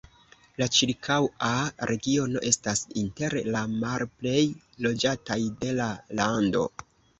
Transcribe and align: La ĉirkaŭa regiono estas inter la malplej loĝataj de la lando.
La 0.61 0.67
ĉirkaŭa 0.77 1.49
regiono 1.91 2.41
estas 2.53 2.81
inter 3.03 3.37
la 3.57 3.63
malplej 3.85 4.41
loĝataj 4.89 5.41
de 5.63 5.79
la 5.83 5.93
lando. 6.23 6.69